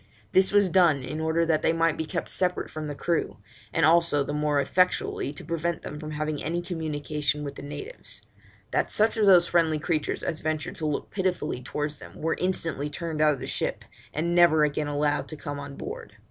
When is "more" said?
4.33-4.59